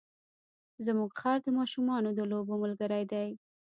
زموږ 0.85 1.11
خر 1.19 1.37
د 1.43 1.47
ماشومانو 1.57 2.09
د 2.17 2.19
لوبو 2.31 2.53
ملګری 2.63 3.03
دی. 3.11 3.27